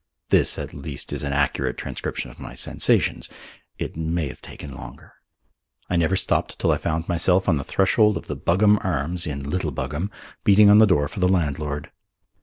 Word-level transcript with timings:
This 0.29 0.57
at 0.57 0.73
least 0.73 1.13
is 1.13 1.21
an 1.21 1.31
accurate 1.31 1.77
transcription 1.77 2.31
of 2.31 2.39
my 2.39 2.55
sensations. 2.55 3.29
It 3.77 3.95
may 3.95 4.29
have 4.29 4.41
taken 4.41 4.73
longer. 4.73 5.13
I 5.91 5.95
never 5.95 6.15
stopped 6.15 6.57
till 6.57 6.71
I 6.71 6.77
found 6.79 7.07
myself 7.07 7.47
on 7.47 7.57
the 7.57 7.63
threshold 7.63 8.17
of 8.17 8.25
the 8.25 8.35
Buggam 8.35 8.79
Arms 8.83 9.27
in 9.27 9.47
Little 9.47 9.71
Buggam, 9.71 10.09
beating 10.43 10.71
on 10.71 10.79
the 10.79 10.87
door 10.87 11.07
for 11.07 11.19
the 11.19 11.29
landlord. 11.29 11.91